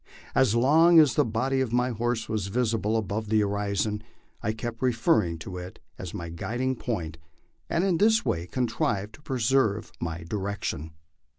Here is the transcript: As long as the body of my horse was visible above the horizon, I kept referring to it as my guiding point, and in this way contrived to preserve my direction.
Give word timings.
As 0.33 0.55
long 0.55 0.99
as 0.99 1.13
the 1.13 1.23
body 1.23 1.61
of 1.61 1.71
my 1.71 1.89
horse 1.91 2.27
was 2.27 2.47
visible 2.47 2.97
above 2.97 3.29
the 3.29 3.41
horizon, 3.41 4.01
I 4.41 4.51
kept 4.51 4.81
referring 4.81 5.37
to 5.45 5.57
it 5.59 5.77
as 5.99 6.11
my 6.11 6.29
guiding 6.29 6.75
point, 6.75 7.19
and 7.69 7.83
in 7.83 7.99
this 7.99 8.25
way 8.25 8.47
contrived 8.47 9.13
to 9.13 9.21
preserve 9.21 9.91
my 10.01 10.23
direction. 10.23 10.93